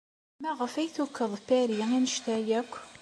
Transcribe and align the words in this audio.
Maɣef 0.41 0.73
ay 0.75 0.89
tukeḍ 0.95 1.31
Paris 1.47 1.83
anect-a 1.95 2.35
akk? 2.59 2.73